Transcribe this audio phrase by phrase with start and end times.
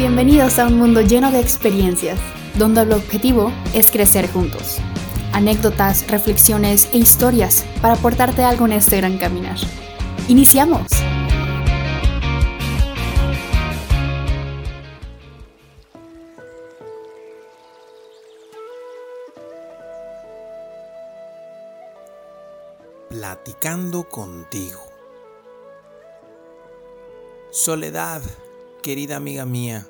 [0.00, 2.18] Bienvenidos a un mundo lleno de experiencias,
[2.54, 4.78] donde el objetivo es crecer juntos.
[5.34, 9.58] Anécdotas, reflexiones e historias para aportarte algo en este gran caminar.
[10.26, 10.86] ¡Iniciamos!
[23.10, 24.80] Platicando contigo.
[27.50, 28.22] Soledad
[28.82, 29.86] Querida amiga mía,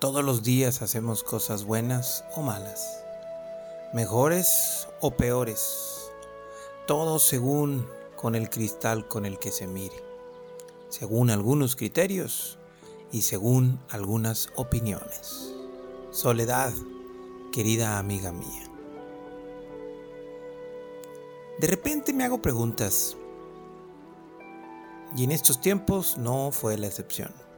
[0.00, 3.04] todos los días hacemos cosas buenas o malas,
[3.92, 6.10] mejores o peores,
[6.86, 7.86] todo según
[8.16, 10.02] con el cristal con el que se mire,
[10.88, 12.58] según algunos criterios
[13.12, 15.52] y según algunas opiniones.
[16.10, 16.72] Soledad,
[17.52, 18.70] querida amiga mía.
[21.58, 23.18] De repente me hago preguntas
[25.14, 27.49] y en estos tiempos no fue la excepción.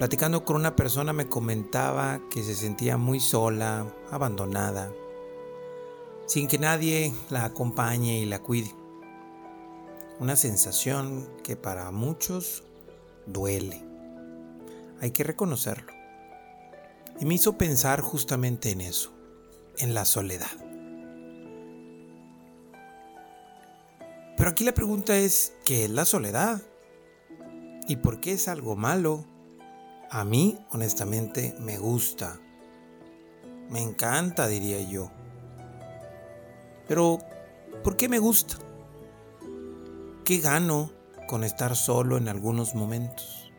[0.00, 4.90] Platicando con una persona me comentaba que se sentía muy sola, abandonada,
[6.24, 8.74] sin que nadie la acompañe y la cuide.
[10.18, 12.64] Una sensación que para muchos
[13.26, 13.84] duele.
[15.02, 15.92] Hay que reconocerlo.
[17.20, 19.12] Y me hizo pensar justamente en eso,
[19.76, 20.48] en la soledad.
[24.38, 26.62] Pero aquí la pregunta es, ¿qué es la soledad?
[27.86, 29.26] ¿Y por qué es algo malo?
[30.12, 32.40] A mí, honestamente, me gusta.
[33.68, 35.08] Me encanta, diría yo.
[36.88, 37.18] Pero,
[37.84, 38.56] ¿por qué me gusta?
[40.24, 40.90] ¿Qué gano
[41.28, 43.52] con estar solo en algunos momentos?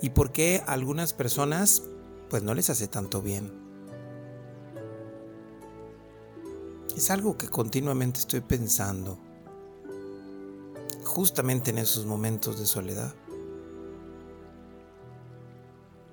[0.00, 1.82] ¿Y por qué a algunas personas
[2.30, 3.52] pues no les hace tanto bien?
[6.96, 9.18] Es algo que continuamente estoy pensando
[11.04, 13.14] justamente en esos momentos de soledad.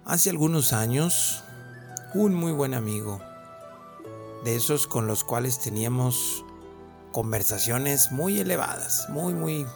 [0.09, 1.43] Hace algunos años,
[2.15, 3.21] un muy buen amigo,
[4.43, 6.43] de esos con los cuales teníamos
[7.11, 9.67] conversaciones muy elevadas, muy, muy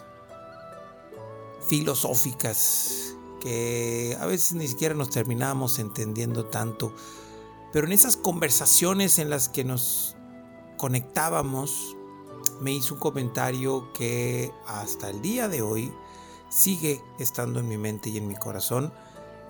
[1.68, 6.92] filosóficas, que a veces ni siquiera nos terminábamos entendiendo tanto,
[7.72, 10.16] pero en esas conversaciones en las que nos
[10.78, 11.96] conectábamos,
[12.60, 15.94] me hizo un comentario que hasta el día de hoy
[16.48, 18.92] sigue estando en mi mente y en mi corazón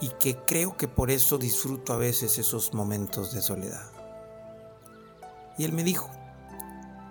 [0.01, 3.91] y que creo que por eso disfruto a veces esos momentos de soledad.
[5.57, 6.11] Y él me dijo,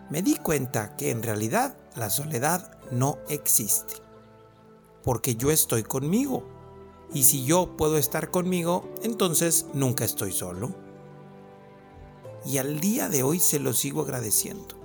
[0.09, 3.95] me di cuenta que en realidad la soledad no existe,
[5.03, 6.43] porque yo estoy conmigo,
[7.13, 10.73] y si yo puedo estar conmigo, entonces nunca estoy solo.
[12.45, 14.83] Y al día de hoy se lo sigo agradeciendo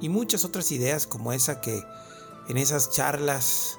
[0.00, 1.82] y muchas otras ideas como esa que
[2.48, 3.78] en esas charlas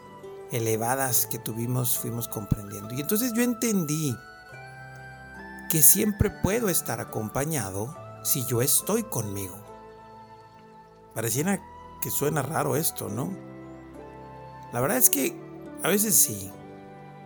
[0.52, 2.94] elevadas que tuvimos fuimos comprendiendo.
[2.94, 4.16] Y entonces yo entendí
[5.70, 9.56] que siempre puedo estar acompañado si yo estoy conmigo.
[11.14, 11.62] Pareciera
[12.02, 13.32] que suena raro esto, ¿no?
[14.72, 15.36] La verdad es que
[15.84, 16.52] a veces sí.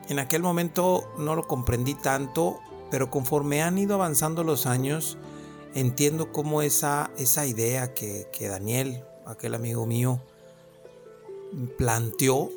[0.08, 2.60] En aquel momento no lo comprendí tanto,
[2.90, 5.18] pero conforme han ido avanzando los años,
[5.74, 10.22] entiendo cómo esa, esa idea que, que Daniel, aquel amigo mío,
[11.78, 12.50] planteó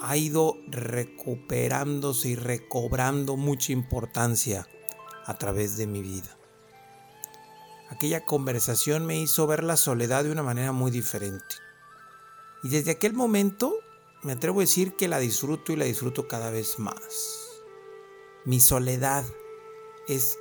[0.00, 4.68] ha ido recuperándose y recobrando mucha importancia
[5.24, 6.36] a través de mi vida.
[7.88, 11.56] Aquella conversación me hizo ver la soledad de una manera muy diferente.
[12.62, 13.74] Y desde aquel momento
[14.22, 16.98] me atrevo a decir que la disfruto y la disfruto cada vez más.
[18.44, 19.24] Mi soledad
[20.08, 20.38] es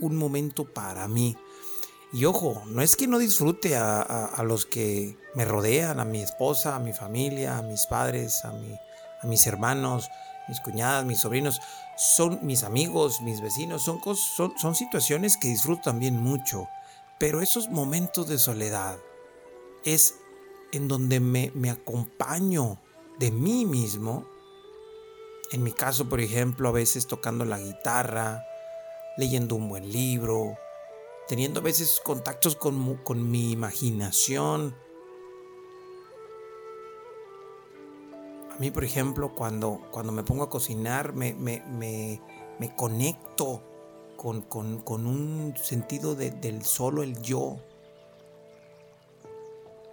[0.00, 1.36] un momento para mí,
[2.12, 6.74] y ojo, no es que no disfrute a, los que me rodean, a mi esposa,
[6.74, 8.74] a mi familia, a mis padres, a, mi,
[9.22, 10.10] a mis hermanos,
[10.48, 11.60] mis cuñadas, mis sobrinos,
[11.96, 16.68] son mis amigos, mis vecinos, son, son, son situaciones que disfruto también mucho.
[17.18, 18.96] Pero esos momentos de soledad
[19.84, 20.14] es
[20.72, 22.78] en donde me, me acompaño
[23.18, 24.26] de mí mismo.
[25.50, 28.44] En mi caso, por ejemplo, a veces tocando la guitarra,
[29.16, 30.56] leyendo un buen libro,
[31.28, 34.74] teniendo a veces contactos con, mi imaginación.
[38.58, 42.20] A mí, por ejemplo, cuando, cuando me pongo a cocinar, me,
[42.74, 43.62] conecto
[44.16, 44.44] con,
[45.06, 47.58] un sentido del solo el yo.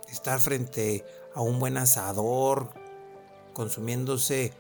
[0.10, 2.72] Estar frente a un buen asador,
[3.54, 4.52] consumiéndose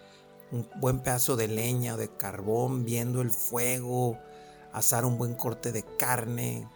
[0.51, 4.19] un buen pedazo de leña o de carbón, viendo el fuego,
[4.72, 6.69] asar un buen corte de carne,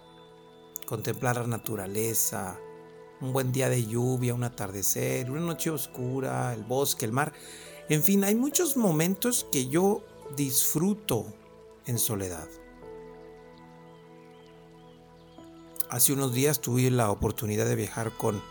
[0.87, 2.57] contemplar la naturaleza,
[3.21, 7.33] un buen día de lluvia, un atardecer, una noche oscura, el bosque, el mar.
[7.89, 10.03] En fin, hay muchos momentos que yo
[10.35, 11.25] disfruto
[11.85, 12.47] en soledad.
[15.89, 18.41] Hace unos días tuve la oportunidad de viajar con,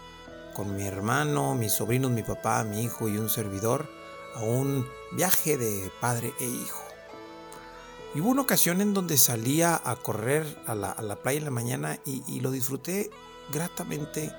[0.55, 3.89] con mi hermano, mis sobrinos, mi papá, mi hijo y un servidor
[4.35, 6.83] a un viaje de padre e hijo.
[8.15, 12.01] Y hubo una ocasión en donde salía a correr a la, playa en la mañana
[12.05, 13.11] y, lo disfruté
[13.53, 14.33] gratamente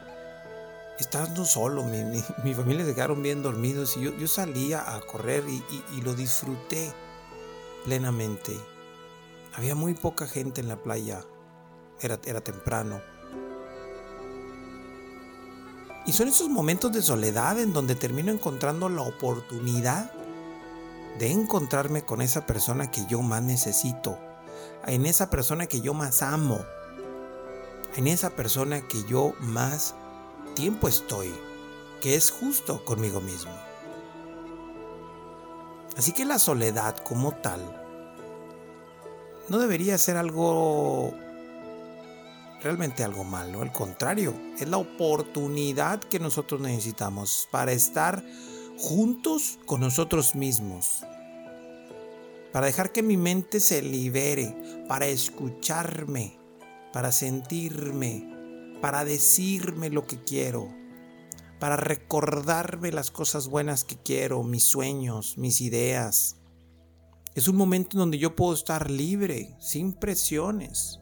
[0.99, 1.83] estando solo.
[2.43, 6.91] Mi, familia se bien dormidos y yo, salía a correr y, lo disfruté
[7.85, 8.57] plenamente.
[9.55, 11.21] Había muy poca gente en la playa.
[12.01, 13.01] Era, era temprano.
[16.05, 20.11] Y son esos momentos de soledad en donde termino encontrando la oportunidad
[21.19, 24.17] de encontrarme con esa persona que yo más necesito,
[24.87, 26.59] en esa persona que yo más amo,
[27.97, 29.95] en esa persona que yo más
[30.59, 31.31] tiempo estoy,
[32.01, 33.53] que es justo conmigo mismo.
[35.95, 37.61] Así que la soledad como tal
[39.47, 41.13] no debería ser algo
[42.61, 48.21] realmente algo malo, al contrario, es la oportunidad que nosotros necesitamos para estar
[48.77, 51.05] juntos con nosotros mismos,
[52.51, 56.37] para dejar que mi mente se libere, para escucharme,
[56.91, 58.38] para sentirme,
[58.81, 60.69] para decirme lo que quiero,
[61.59, 66.37] para recordarme las cosas buenas que quiero, mis sueños, mis ideas.
[67.35, 70.99] Es un momento en donde yo puedo estar libre, sin presiones.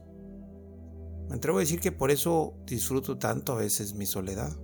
[1.30, 4.56] Me atrevo a decir que por eso disfruto tanto a veces mi soledad.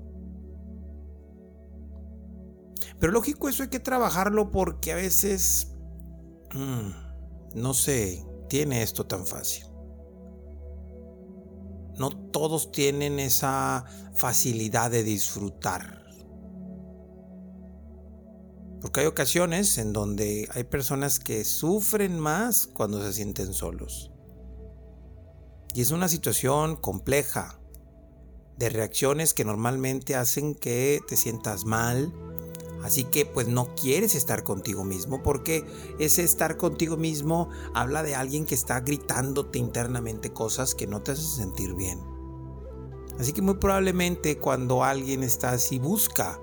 [3.00, 5.76] Pero lógico, eso hay que trabajarlo porque a veces
[6.54, 9.73] mm, no se tiene esto tan fácil.
[11.98, 16.04] No todos tienen esa facilidad de disfrutar.
[18.82, 24.12] Porque hay ocasiones en donde hay personas que sufren más cuando se sienten solos.
[25.74, 27.60] Y es una situación compleja
[28.58, 32.14] de reacciones que normalmente hacen que te sientas mal,
[32.84, 35.66] Así que pues no quieres estar contigo mismo porque
[36.00, 41.14] ese estar contigo mismo habla de alguien que está gritándote internamente cosas que no te
[41.14, 42.02] hacen sentir bien.
[43.18, 46.42] Así que muy probablemente cuando alguien está así busca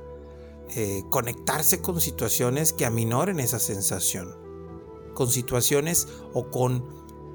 [0.76, 4.34] eh, conectarse con situaciones que aminoren esa sensación.
[5.14, 6.86] Con situaciones o con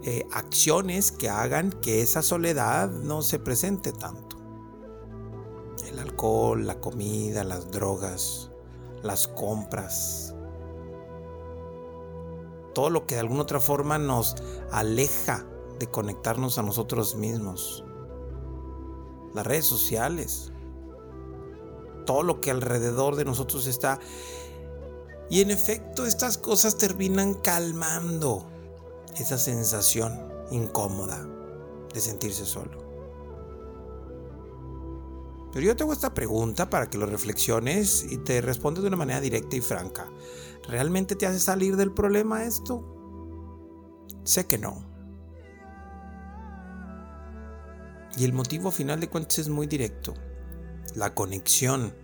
[0.04, 4.38] eh, acciones que hagan que esa soledad no se presente tanto.
[5.88, 8.50] El alcohol, la comida, las drogas,
[9.06, 10.34] las compras,
[12.74, 14.36] todo lo que de alguna otra forma nos
[14.72, 15.46] aleja
[15.80, 17.86] de conectarnos a nosotros mismos.
[19.34, 20.52] Las redes sociales,
[22.06, 24.00] todo lo que alrededor de nosotros está.
[25.30, 28.46] Y en efecto estas cosas terminan calmando
[29.18, 31.26] esa sensación incómoda
[31.94, 32.85] de sentirse solo.
[35.56, 38.98] Pero yo te hago esta pregunta para que lo reflexiones y te respondes de una
[38.98, 40.06] manera directa y franca.
[40.68, 42.84] ¿Realmente te hace salir del problema esto?
[44.26, 44.84] Sé que no.
[48.18, 50.14] Y el motivo final de cuentas es muy directo.
[50.94, 51.96] La conexión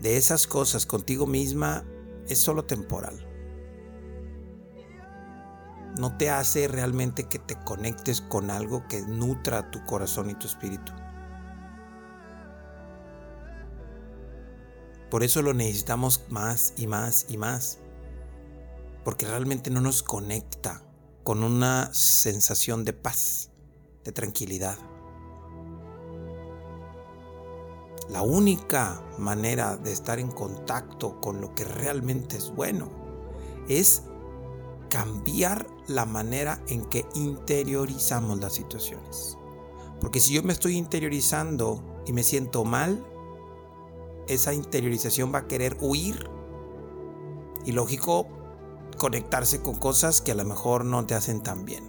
[0.00, 1.86] de esas cosas contigo misma
[2.28, 3.26] es solo temporal.
[5.98, 10.46] No te hace realmente que te conectes con algo que nutra tu corazón y tu
[10.46, 10.92] espíritu.
[15.10, 17.78] Por eso lo necesitamos más y más y más.
[19.04, 20.82] Porque realmente no nos conecta
[21.24, 23.50] con una sensación de paz,
[24.04, 24.78] de tranquilidad.
[28.08, 32.90] La única manera de estar en contacto con lo que realmente es bueno
[33.68, 34.02] es
[34.88, 39.38] cambiar la manera en que interiorizamos las situaciones.
[40.00, 43.06] Porque si yo me estoy interiorizando y me siento mal,
[44.30, 46.30] esa interiorización va a querer huir.
[47.64, 48.26] Y lógico,
[48.96, 51.84] conectarse con cosas que a lo mejor no te hacen tan bien.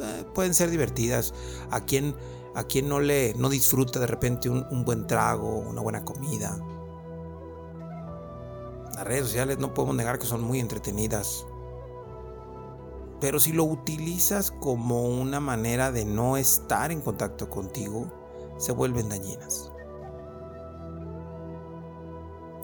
[0.00, 1.32] Eh, pueden ser divertidas.
[1.70, 2.14] A quien,
[2.54, 6.58] a no le no disfruta de repente un, un buen trago, una buena comida.
[8.94, 11.46] Las redes sociales no podemos negar que son muy entretenidas.
[13.20, 18.06] Pero si lo utilizas como una manera de no estar en contacto contigo,
[18.58, 19.73] se vuelven dañinas.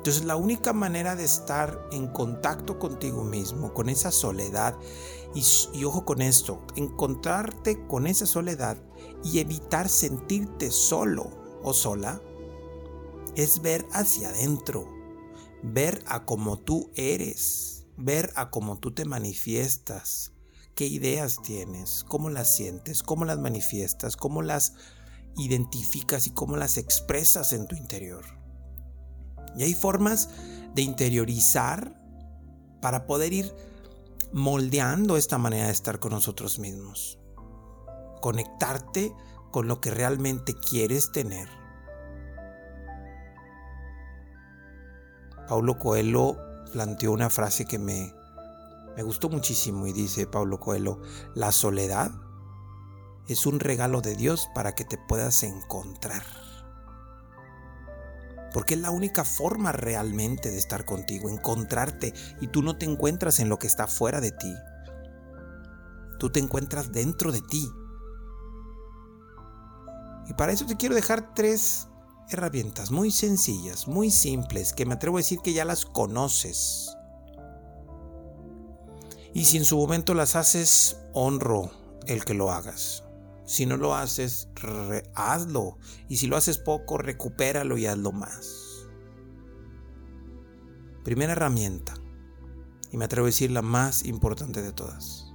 [0.01, 4.75] Entonces la única manera de estar en contacto contigo mismo, con esa soledad,
[5.35, 8.83] y, ojo con esto, encontrarte con esa soledad
[9.23, 11.31] y evitar sentirte solo
[11.63, 12.23] o sola,
[13.37, 14.89] es ver hacia adentro,
[15.63, 20.33] ver a cómo tú eres, ver a cómo tú te manifiestas,
[20.75, 24.73] qué ideas tienes, cómo las sientes, cómo las manifiestas, cómo las
[25.37, 28.40] identificas y cómo las expresas en tu interior.
[29.57, 30.29] Y hay formas
[30.75, 32.01] de interiorizar
[32.81, 33.55] para poder ir
[34.33, 37.19] moldeando esta manera de estar con nosotros mismos.
[38.21, 39.13] Conectarte
[39.51, 41.49] con lo que realmente quieres tener.
[45.49, 46.37] Paulo Coelho
[46.73, 48.15] planteó una frase que me,
[48.97, 51.01] me gustó muchísimo y dice Paulo Coelho,
[51.35, 52.13] la soledad
[53.27, 56.23] es un regalo de Dios para que te puedas encontrar.
[58.53, 62.13] Porque es la única forma realmente de estar contigo, encontrarte.
[62.41, 64.55] Y tú no te encuentras en lo que está fuera de ti.
[66.19, 67.69] Tú te encuentras dentro de ti.
[70.29, 71.89] Y para eso te quiero dejar tres
[72.29, 76.97] herramientas muy sencillas, muy simples, que me atrevo a decir que ya las conoces.
[79.33, 81.71] Y si en su momento las haces, honro
[82.07, 83.05] el que lo hagas.
[83.51, 84.49] Si no lo haces,
[85.17, 85.77] hazlo.
[86.09, 88.87] Y si lo haces poco, recupéralo y hazlo más.
[91.03, 91.95] Primera herramienta,
[92.93, 95.35] y me atrevo a decir la más importante de todas,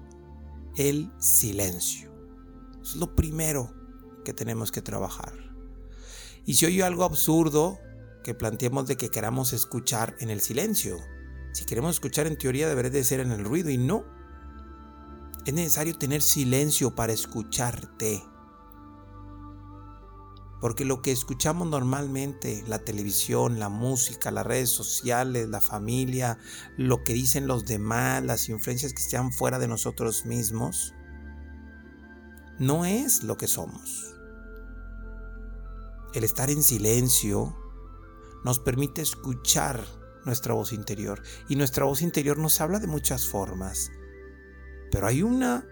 [0.78, 2.10] el silencio.
[2.82, 3.74] Es lo primero
[4.24, 5.34] que tenemos que trabajar.
[6.46, 7.80] Y si oye algo absurdo,
[8.24, 11.00] que planteemos de que queramos escuchar en el silencio.
[11.52, 14.06] Si queremos escuchar en teoría debería de ser en el ruido y no.
[15.46, 18.24] Es necesario tener silencio para escucharte.
[20.60, 26.40] Porque lo que escuchamos normalmente, la televisión, la música, las redes sociales, la familia,
[26.78, 30.96] lo que dicen los demás, las influencias que están fuera de nosotros mismos,
[32.58, 34.16] no es lo que somos.
[36.16, 37.56] El estar en silencio
[38.44, 39.86] nos permite escuchar
[40.26, 41.22] nuestra voz interior.
[41.50, 43.92] Y nuestra voz interior nos habla de muchas formas.
[44.96, 45.68] Pero hay una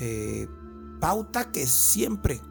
[0.00, 0.48] eh,
[0.98, 2.42] pauta que siempre,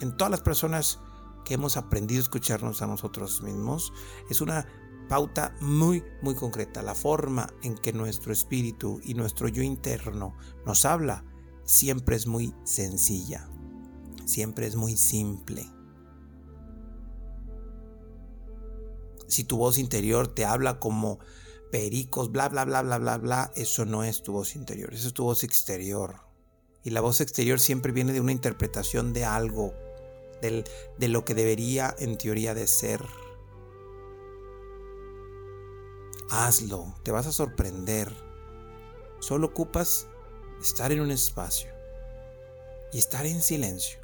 [0.00, 0.98] en todas las personas
[1.46, 3.90] que hemos aprendido a escucharnos a nosotros mismos,
[4.28, 4.66] es una
[5.08, 6.82] pauta muy, muy concreta.
[6.82, 11.24] La forma en que nuestro espíritu y nuestro yo interno nos habla
[11.64, 13.48] siempre es muy sencilla,
[14.26, 15.66] siempre es muy simple.
[19.26, 21.18] Si tu voz interior te habla como
[21.70, 25.14] pericos, bla, bla, bla, bla, bla, bla, eso no es tu voz interior, eso es
[25.14, 26.16] tu voz exterior.
[26.82, 29.74] Y la voz exterior siempre viene de una interpretación de algo,
[30.40, 33.04] de lo que debería en teoría de ser.
[36.30, 38.10] Hazlo, te vas a sorprender.
[39.18, 40.06] Solo ocupas
[40.62, 41.70] estar en un espacio
[42.92, 44.00] y estar en silencio,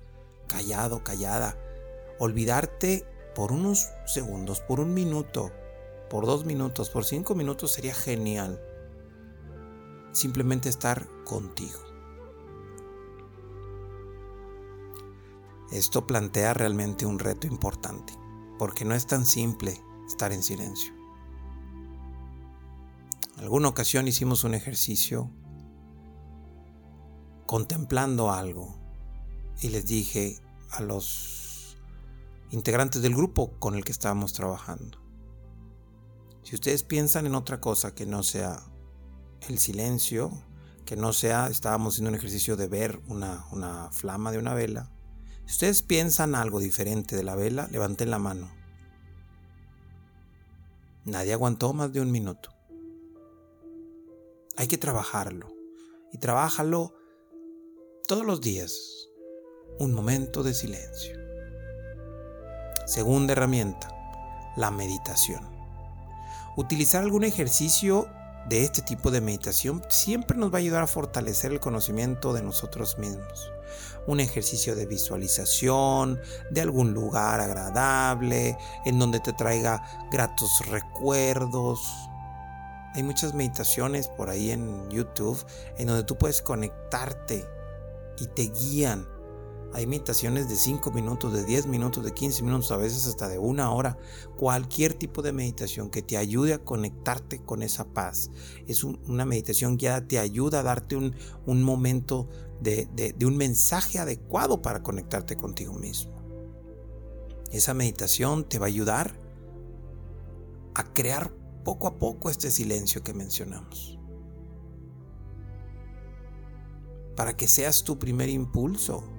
[0.46, 1.58] callado, callada,
[2.18, 5.52] olvidarte por unos segundos, por un minuto,
[6.10, 8.60] por dos minutos, por cinco minutos sería genial.
[10.12, 11.78] Simplemente estar contigo.
[15.72, 18.12] Esto plantea realmente un reto importante,
[18.58, 20.94] porque no es tan simple estar en silencio.
[23.36, 25.30] En alguna ocasión hicimos un ejercicio
[27.46, 28.78] contemplando algo
[29.60, 30.38] y les dije
[30.70, 31.76] a los
[32.50, 34.98] integrantes del grupo con el que estábamos trabajando,
[36.46, 38.62] si ustedes piensan en otra cosa que no sea
[39.48, 40.30] el silencio,
[40.84, 44.88] que no sea, estábamos haciendo un ejercicio de ver una, una flama de una vela,
[45.44, 48.48] si ustedes piensan algo diferente de la vela, levanten la mano.
[51.04, 52.50] Nadie aguantó más de un minuto.
[54.56, 55.48] Hay que trabajarlo.
[56.12, 56.94] Y trabájalo
[58.06, 59.08] todos los días.
[59.80, 61.18] Un momento de silencio.
[62.86, 63.88] Segunda herramienta,
[64.56, 65.55] la meditación.
[66.56, 68.08] Utilizar algún ejercicio
[68.48, 72.42] de este tipo de meditación siempre nos va a ayudar a fortalecer el conocimiento de
[72.42, 73.52] nosotros mismos.
[74.06, 76.18] Un ejercicio de visualización,
[76.50, 81.80] de algún lugar agradable, en donde te traiga gratos recuerdos.
[82.94, 85.44] Hay muchas meditaciones por ahí en YouTube
[85.76, 87.44] en donde tú puedes conectarte
[88.18, 89.06] y te guían
[89.76, 93.38] hay meditaciones de 5 minutos, de 10 minutos, de 15 minutos, a veces hasta de
[93.38, 93.98] una hora.
[94.38, 98.30] Cualquier tipo de meditación que te ayude a conectarte con esa paz.
[98.66, 102.26] Es una meditación guiada, te ayuda a darte un, momento
[102.62, 106.16] de, de un mensaje adecuado para conectarte contigo mismo.
[107.52, 109.20] Esa meditación te va a ayudar
[110.74, 111.34] a crear
[111.66, 113.98] poco a poco este silencio que mencionamos.
[117.14, 119.12] Para que seas tu primer impulso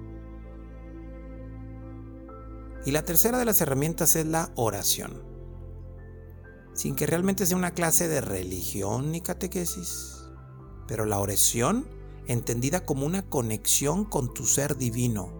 [2.84, 5.26] y la tercera de las herramientas es la oración.
[6.74, 10.28] sin que realmente sea una clase de religión ni catequesis.
[10.86, 11.88] Pero la oración
[12.28, 15.32] entendida como una conexión con tu ser divino,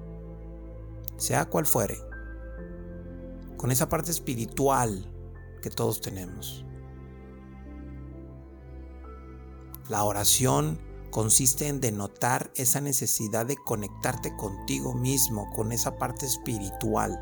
[1.17, 1.97] sea cual fuere,
[3.57, 5.15] con esa parte espiritual
[5.63, 6.65] que todos tenemos.
[9.89, 10.81] La oración
[11.13, 17.17] consiste en denotar esa necesidad de conectarte contigo mismo, con esa parte espiritual,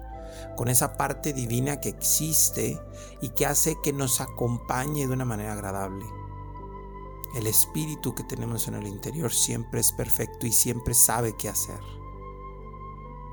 [0.56, 2.80] con esa parte divina que existe
[3.20, 6.04] y que hace que nos acompañe de una manera agradable.
[7.34, 11.80] El espíritu que tenemos en el interior siempre es perfecto y siempre sabe qué hacer.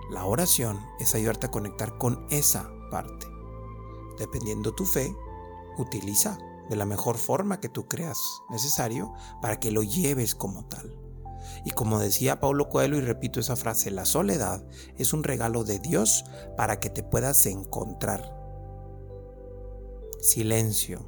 [0.09, 3.27] La oración es ayudarte a conectar con esa parte.
[4.17, 5.15] Dependiendo tu fe,
[5.77, 6.37] utiliza
[6.69, 11.02] de la mejor forma que tú creas necesario para que lo lleves como tal.
[11.65, 14.65] Y como decía Paulo Coelho, y repito esa frase, la soledad
[14.97, 16.23] es un regalo de Dios
[16.57, 18.35] para que te puedas encontrar.
[20.19, 21.05] Silencio,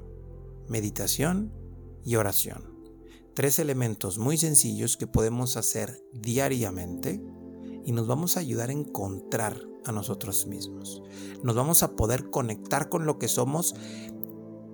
[0.68, 1.54] meditación
[2.04, 2.76] y oración.
[3.34, 7.22] Tres elementos muy sencillos que podemos hacer diariamente
[7.86, 11.04] y nos vamos a ayudar a encontrar a nosotros mismos.
[11.44, 13.76] Nos vamos a poder conectar con lo que somos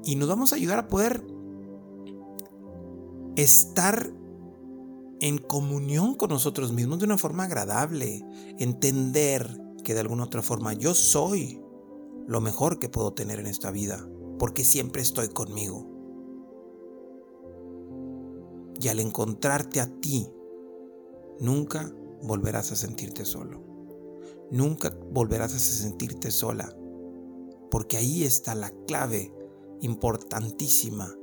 [0.04, 1.26] y nos vamos a ayudar a poder
[3.36, 4.14] estar
[5.22, 8.26] en comunión con nosotros mismos de una forma agradable,
[8.58, 11.62] entender que de alguna otra forma yo soy
[12.28, 14.10] lo mejor que puedo tener en esta vida,
[14.40, 15.88] porque siempre estoy conmigo.
[18.80, 20.28] Y al encontrarte a ti,
[21.40, 23.64] nunca volverás a sentirte solo.
[24.50, 26.76] Nunca volverás a sentirte sola,
[27.70, 29.32] porque ahí está la clave
[29.82, 31.16] importantísima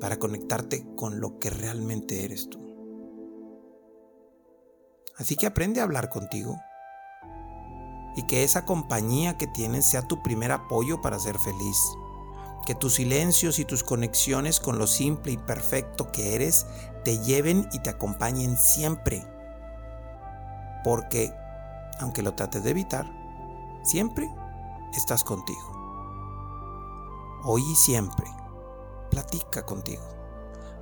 [0.00, 2.63] para conectarte con lo que realmente eres tú.
[5.18, 6.60] Así que aprende a hablar contigo
[8.16, 11.78] y que esa compañía que tienes sea tu primer apoyo para ser feliz.
[12.66, 16.66] Que tus silencios y tus conexiones con lo simple y perfecto que eres
[17.04, 19.26] te lleven y te acompañen siempre.
[20.82, 21.32] Porque,
[22.00, 23.06] aunque lo trates de evitar,
[23.82, 24.28] siempre
[24.94, 25.72] estás contigo.
[27.44, 28.26] Hoy y siempre,
[29.10, 30.02] platica contigo.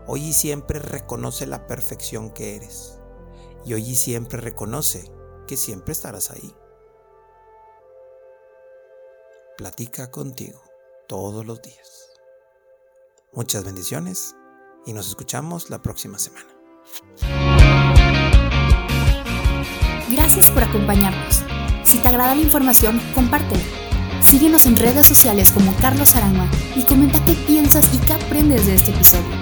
[0.07, 3.02] Hoy y siempre reconoce la perfección que eres.
[3.65, 5.11] Y hoy y siempre reconoce
[5.47, 6.55] que siempre estarás ahí.
[9.57, 10.61] Platica contigo
[11.07, 12.11] todos los días.
[13.33, 14.35] Muchas bendiciones
[14.87, 16.49] y nos escuchamos la próxima semana.
[20.11, 21.43] Gracias por acompañarnos.
[21.85, 23.63] Si te agrada la información, compártela
[24.23, 28.77] Síguenos en redes sociales como Carlos Arama y comenta qué piensas y qué aprendes de
[28.77, 29.42] este episodio.